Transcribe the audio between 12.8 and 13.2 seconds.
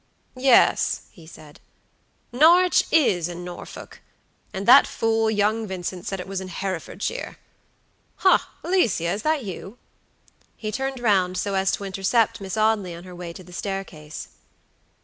on her